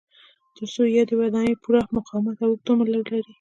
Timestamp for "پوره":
1.63-1.81